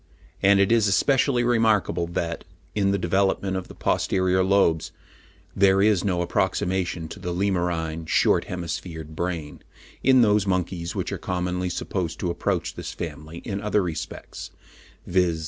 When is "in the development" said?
2.73-3.55